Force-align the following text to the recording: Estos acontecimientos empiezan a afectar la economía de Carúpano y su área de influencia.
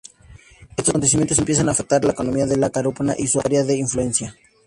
Estos 0.71 0.89
acontecimientos 0.89 1.37
empiezan 1.37 1.69
a 1.69 1.73
afectar 1.73 2.03
la 2.03 2.13
economía 2.13 2.47
de 2.47 2.71
Carúpano 2.71 3.13
y 3.15 3.27
su 3.27 3.39
área 3.39 3.61
de 3.63 3.77
influencia. 3.77 4.35